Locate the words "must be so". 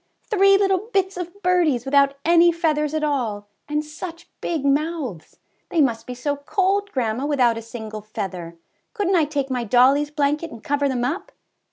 5.79-6.37